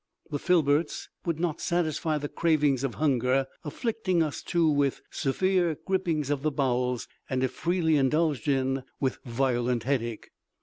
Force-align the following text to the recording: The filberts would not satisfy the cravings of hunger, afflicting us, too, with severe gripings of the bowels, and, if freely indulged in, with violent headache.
The 0.31 0.39
filberts 0.39 1.09
would 1.27 1.39
not 1.39 1.61
satisfy 1.61 2.17
the 2.17 2.27
cravings 2.27 2.83
of 2.83 2.95
hunger, 2.95 3.45
afflicting 3.63 4.23
us, 4.23 4.41
too, 4.41 4.67
with 4.67 4.99
severe 5.11 5.77
gripings 5.87 6.31
of 6.31 6.41
the 6.41 6.49
bowels, 6.49 7.07
and, 7.29 7.43
if 7.43 7.51
freely 7.51 7.97
indulged 7.97 8.47
in, 8.47 8.81
with 8.99 9.19
violent 9.25 9.83
headache. 9.83 10.31